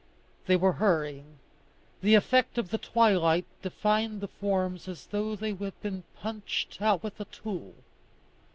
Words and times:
They 0.47 0.55
were 0.55 0.71
hurrying. 0.81 1.37
The 2.01 2.15
effect 2.15 2.57
of 2.57 2.71
the 2.71 2.79
twilight 2.79 3.45
defined 3.61 4.19
the 4.19 4.27
forms 4.27 4.87
as 4.87 5.05
though 5.05 5.35
they 5.35 5.53
had 5.53 5.79
been 5.81 6.05
punched 6.15 6.81
out 6.81 7.03
with 7.03 7.19
a 7.19 7.25
tool. 7.25 7.75